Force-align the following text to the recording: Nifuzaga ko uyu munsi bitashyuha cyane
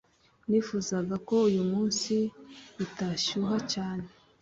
Nifuzaga 0.49 1.15
ko 1.27 1.35
uyu 1.49 1.63
munsi 1.71 2.13
bitashyuha 2.77 3.57
cyane 3.73 4.05